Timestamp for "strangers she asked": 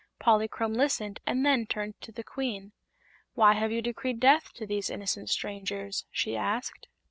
5.29-6.87